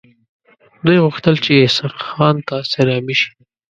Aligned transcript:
دوی 0.85 0.97
غوښتل 1.05 1.35
چې 1.43 1.51
اسحق 1.65 1.97
خان 2.09 2.35
ته 2.47 2.55
سلامي 2.73 3.15
شي. 3.21 3.29